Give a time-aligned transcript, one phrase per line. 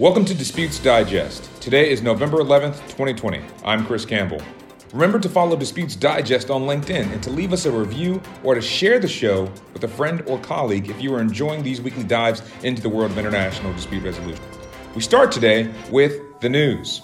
[0.00, 1.50] Welcome to Disputes Digest.
[1.60, 3.42] Today is November 11th, 2020.
[3.66, 4.40] I'm Chris Campbell.
[4.94, 8.62] Remember to follow Disputes Digest on LinkedIn and to leave us a review or to
[8.62, 12.40] share the show with a friend or colleague if you are enjoying these weekly dives
[12.62, 14.42] into the world of international dispute resolution.
[14.94, 17.02] We start today with the news.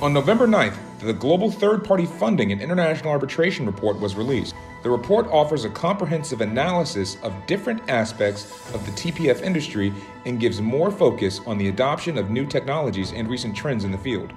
[0.00, 4.54] On November 9th, the Global Third Party Funding and International Arbitration Report was released.
[4.84, 8.44] The report offers a comprehensive analysis of different aspects
[8.74, 9.94] of the TPF industry
[10.26, 13.96] and gives more focus on the adoption of new technologies and recent trends in the
[13.96, 14.34] field.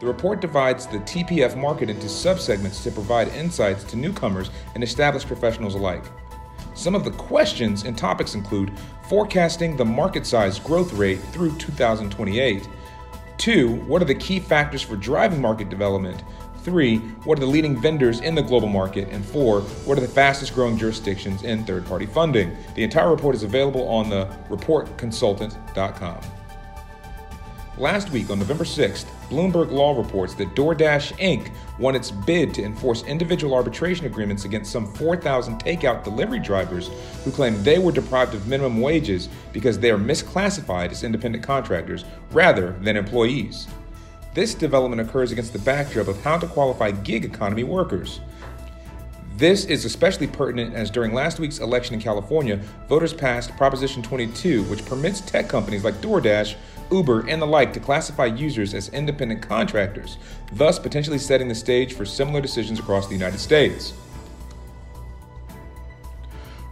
[0.00, 5.26] The report divides the TPF market into subsegments to provide insights to newcomers and established
[5.26, 6.04] professionals alike.
[6.72, 12.66] Some of the questions and topics include forecasting the market size growth rate through 2028
[13.38, 16.24] Two, what are the key factors for driving market development?
[16.68, 19.08] Three, what are the leading vendors in the global market?
[19.08, 22.54] And four, what are the fastest growing jurisdictions in third party funding?
[22.74, 26.20] The entire report is available on the reportconsultant.com.
[27.78, 31.50] Last week, on November 6th, Bloomberg Law reports that DoorDash Inc.
[31.78, 36.90] won its bid to enforce individual arbitration agreements against some 4,000 takeout delivery drivers
[37.24, 42.04] who claim they were deprived of minimum wages because they are misclassified as independent contractors
[42.30, 43.68] rather than employees.
[44.34, 48.20] This development occurs against the backdrop of how to qualify gig economy workers.
[49.36, 52.56] This is especially pertinent as during last week's election in California,
[52.88, 56.56] voters passed Proposition 22, which permits tech companies like DoorDash
[56.90, 60.18] Uber, and the like to classify users as independent contractors,
[60.52, 63.92] thus potentially setting the stage for similar decisions across the United States.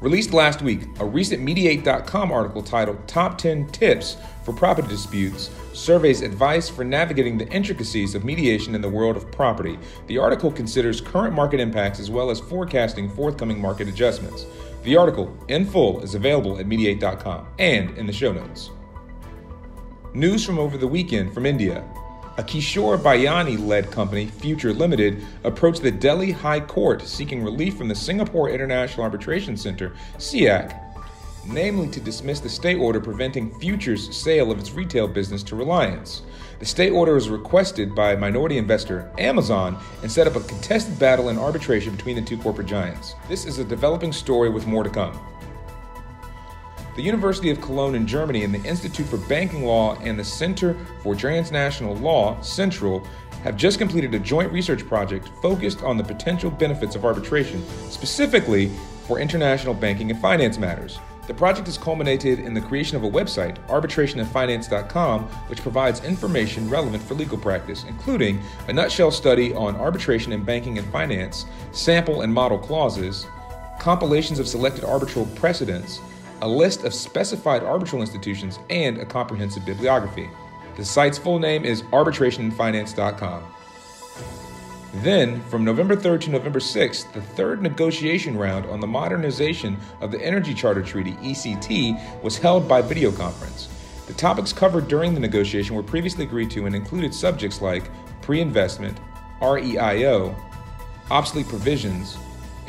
[0.06, 6.22] Released last week, a recent Mediate.com article titled Top 10 Tips for Property Disputes surveys
[6.22, 9.76] advice for navigating the intricacies of mediation in the world of property.
[10.06, 14.46] The article considers current market impacts as well as forecasting forthcoming market adjustments.
[14.84, 18.70] The article, in full, is available at Mediate.com and in the show notes.
[20.14, 21.84] News from over the weekend from India.
[22.38, 27.88] A Kishore Biyani led company, Future Limited, approached the Delhi High Court seeking relief from
[27.88, 30.78] the Singapore International Arbitration Center, SIAC,
[31.46, 36.24] namely to dismiss the stay order preventing Future's sale of its retail business to Reliance.
[36.58, 41.30] The stay order was requested by minority investor Amazon and set up a contested battle
[41.30, 43.14] in arbitration between the two corporate giants.
[43.30, 45.18] This is a developing story with more to come.
[46.96, 50.74] The University of Cologne in Germany and the Institute for Banking Law and the Center
[51.02, 53.06] for Transnational Law, Central,
[53.42, 58.70] have just completed a joint research project focused on the potential benefits of arbitration, specifically
[59.06, 60.98] for international banking and finance matters.
[61.26, 67.02] The project has culminated in the creation of a website, arbitrationandfinance.com, which provides information relevant
[67.02, 72.32] for legal practice, including a nutshell study on arbitration in banking and finance, sample and
[72.32, 73.26] model clauses,
[73.78, 76.00] compilations of selected arbitral precedents,
[76.42, 80.28] a list of specified arbitral institutions, and a comprehensive bibliography.
[80.76, 83.44] The site's full name is arbitrationandfinance.com.
[85.02, 90.10] Then, from November 3rd to November 6th, the third negotiation round on the modernization of
[90.10, 93.68] the Energy Charter Treaty, ECT, was held by video conference.
[94.06, 97.90] The topics covered during the negotiation were previously agreed to and included subjects like
[98.22, 98.98] pre investment,
[99.42, 100.34] REIO,
[101.10, 102.16] obsolete provisions,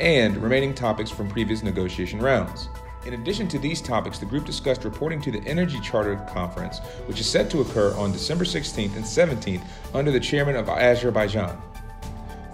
[0.00, 2.68] and remaining topics from previous negotiation rounds.
[3.06, 7.20] In addition to these topics, the group discussed reporting to the Energy Charter Conference, which
[7.20, 9.62] is set to occur on December 16th and 17th
[9.94, 11.56] under the chairman of Azerbaijan.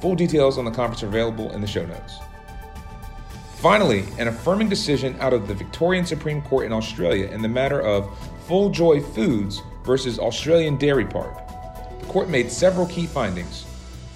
[0.01, 2.19] Full details on the conference are available in the show notes.
[3.57, 7.81] Finally, an affirming decision out of the Victorian Supreme Court in Australia in the matter
[7.81, 8.11] of
[8.47, 11.35] Fulljoy Foods versus Australian Dairy Park.
[12.01, 13.65] The court made several key findings.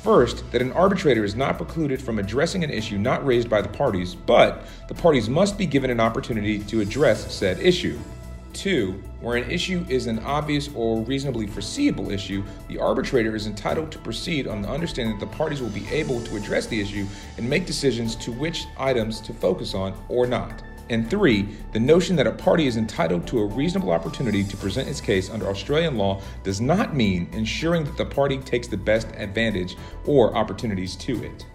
[0.09, 3.69] First, that an arbitrator is not precluded from addressing an issue not raised by the
[3.69, 7.99] parties, but the parties must be given an opportunity to address said issue.
[8.55, 13.93] Two, where an issue is an obvious or reasonably foreseeable issue, the arbitrator is entitled
[13.93, 17.07] to proceed on the understanding that the parties will be able to address the issue
[17.37, 20.63] and make decisions to which items to focus on or not.
[20.91, 24.88] And three, the notion that a party is entitled to a reasonable opportunity to present
[24.88, 29.08] its case under Australian law does not mean ensuring that the party takes the best
[29.14, 29.76] advantage
[30.06, 31.46] or opportunities to it.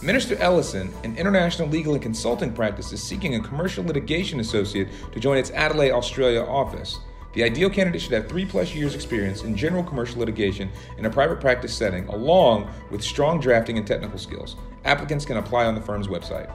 [0.00, 5.36] MinterEllison, an international legal and consulting practice, is seeking a commercial litigation associate to join
[5.36, 7.00] its Adelaide, Australia office.
[7.34, 11.10] The ideal candidate should have three plus years' experience in general commercial litigation in a
[11.10, 14.56] private practice setting, along with strong drafting and technical skills.
[14.84, 16.48] Applicants can apply on the firm's website.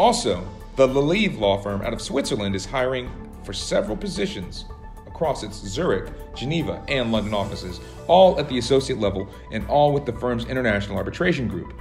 [0.00, 0.42] Also,
[0.76, 3.10] the Lalive law firm out of Switzerland is hiring
[3.44, 4.64] for several positions
[5.06, 10.06] across its Zurich, Geneva, and London offices, all at the associate level and all with
[10.06, 11.74] the firm's international arbitration group.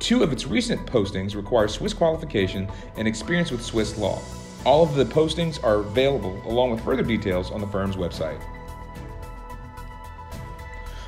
[0.00, 4.20] Two of its recent postings require Swiss qualification and experience with Swiss law.
[4.66, 8.42] All of the postings are available along with further details on the firm's website.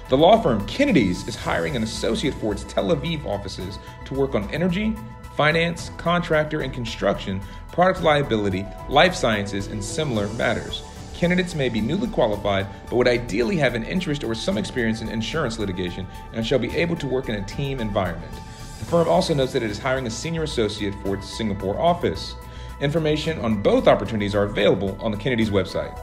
[0.09, 4.37] The law firm Kennedy's is hiring an associate for its Tel Aviv offices to work
[4.37, 4.95] on energy,
[5.37, 7.41] finance, contractor and construction,
[7.73, 10.83] product liability, life sciences, and similar matters.
[11.15, 15.09] Candidates may be newly qualified, but would ideally have an interest or some experience in
[15.09, 18.33] insurance litigation and shall be able to work in a team environment.
[18.81, 22.35] The firm also notes that it is hiring a senior associate for its Singapore office.
[22.81, 25.97] Information on both opportunities are available on the Kennedy's website.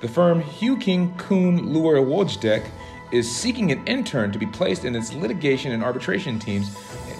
[0.00, 2.64] The firm Heuking Kühn Lüer Wojtek
[3.14, 6.76] is seeking an intern to be placed in its litigation and arbitration teams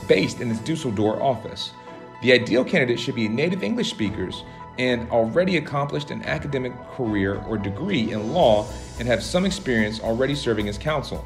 [0.08, 1.72] based in its Dusseldorf office.
[2.20, 4.42] The ideal candidate should be native English speakers
[4.76, 8.66] and already accomplished an academic career or degree in law
[8.98, 11.24] and have some experience already serving as counsel.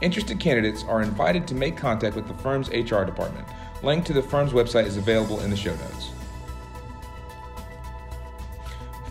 [0.00, 3.46] Interested candidates are invited to make contact with the firm's HR department.
[3.84, 6.10] Link to the firm's website is available in the show notes.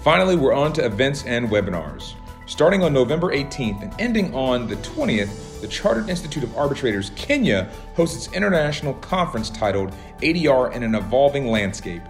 [0.01, 2.15] Finally, we're on to events and webinars.
[2.57, 7.69] Starting on November 18th and ending on the 20th, the Chartered Institute of Arbitrators Kenya
[7.95, 9.93] hosts its international conference titled
[10.23, 12.01] ADR in an Evolving Landscape.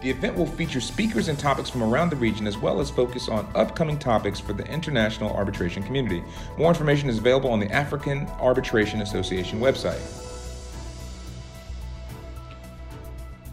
[0.00, 3.28] The event will feature speakers and topics from around the region as well as focus
[3.28, 6.24] on upcoming topics for the international arbitration community.
[6.58, 10.00] More information is available on the African Arbitration Association website.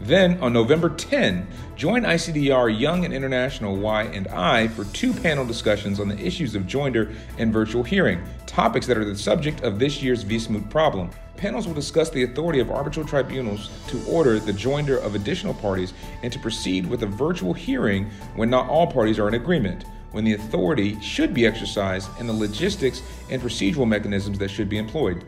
[0.00, 5.44] Then, on November 10, join ICDR Young and International Y and I for two panel
[5.44, 9.78] discussions on the issues of joinder and virtual hearing, topics that are the subject of
[9.78, 11.10] this year's Vis Moot problem.
[11.36, 15.92] Panels will discuss the authority of arbitral tribunals to order the joinder of additional parties
[16.22, 20.24] and to proceed with a virtual hearing when not all parties are in agreement, when
[20.24, 25.26] the authority should be exercised, and the logistics and procedural mechanisms that should be employed.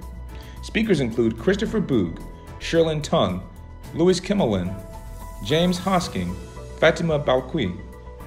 [0.62, 2.22] Speakers include Christopher Boog,
[2.58, 3.46] Sherlyn Tung,
[3.94, 4.74] Louis Kimmelman,
[5.44, 6.34] James Hosking,
[6.78, 7.78] Fatima Balqui,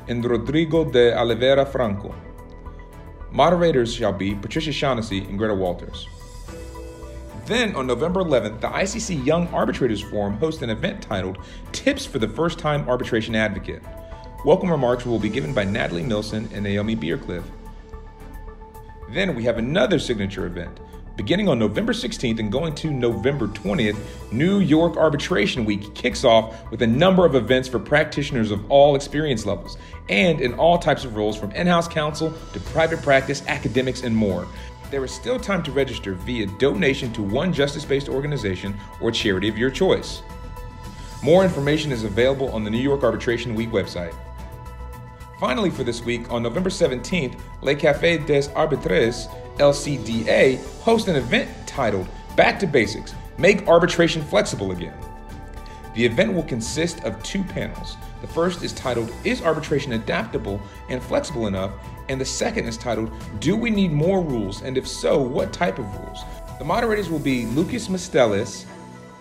[0.08, 2.14] and Rodrigo de Oliveira Franco.
[3.32, 6.08] Moderators shall be Patricia Shaughnessy and Greta Walters.
[7.48, 11.40] Then, on November 11th, the ICC Young Arbitrators Forum hosts an event titled
[11.72, 13.82] Tips for the First Time Arbitration Advocate.
[14.46, 17.50] Welcome remarks will be given by Natalie Nilsson and Naomi Briercliffe.
[19.10, 20.80] Then we have another signature event,
[21.16, 23.98] Beginning on November 16th and going to November 20th,
[24.34, 28.98] New York Arbitration Week kicks off with a number of events for practitioners of all
[28.98, 29.78] experience levels
[30.10, 34.14] and in all types of roles from in house counsel to private practice, academics, and
[34.14, 34.46] more.
[34.92, 39.48] There is still time to register via donation to one justice based organization or charity
[39.48, 40.22] of your choice.
[41.24, 44.14] More information is available on the New York Arbitration Week website.
[45.40, 51.50] Finally, for this week, on November 17th, Le Café des Arbitres, LCDA, hosts an event
[51.66, 54.98] titled Back to Basics Make Arbitration Flexible Again.
[55.94, 57.98] The event will consist of two panels.
[58.22, 61.72] The first is titled Is Arbitration Adaptable and Flexible Enough?
[62.10, 64.62] And the second is titled Do We Need More Rules?
[64.62, 66.19] And if so, what type of rules?
[66.60, 68.66] The moderators will be Loukas Mistelis,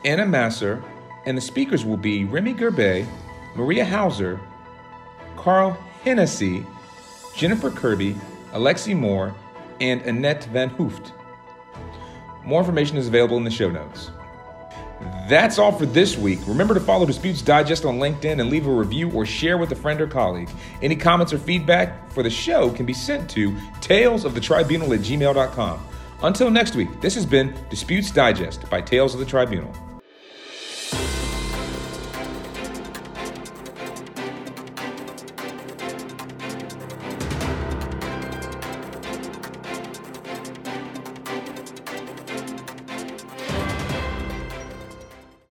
[0.05, 0.83] Anna Masser,
[1.27, 3.07] and the speakers will be Remy Gerbay,
[3.55, 4.41] Maria Hauser,
[5.37, 5.73] Carl
[6.03, 6.65] Hennessy,
[7.37, 8.17] Jennifer Kirby,
[8.53, 9.35] Alexis Mourre,
[9.81, 11.13] and Annet Van Hooft.
[12.45, 14.11] More information is available in the show notes.
[15.29, 16.39] That's all for this week.
[16.47, 19.77] Remember to follow Disputes Digest on LinkedIn and leave a review or share with a
[19.77, 20.51] friend or colleague.
[20.83, 25.87] Any comments or feedback for the show can be sent to talesofthetribunal at gmail.com.
[26.23, 29.94] Until next week, this has been Disputes Digest by Tales of the Tribunal.